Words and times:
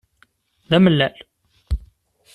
D 0.69 0.71
amellal? 0.77 1.15